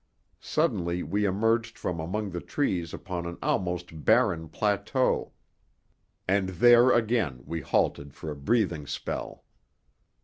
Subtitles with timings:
[0.39, 5.31] Suddenly we emerged from among the trees upon an almost barren plateau,
[6.27, 9.43] and there again we halted for a breathing spell.